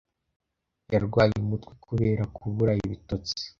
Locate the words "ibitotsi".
2.85-3.33